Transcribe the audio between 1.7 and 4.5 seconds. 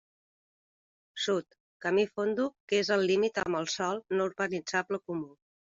camí Fondo que és límit amb el sòl no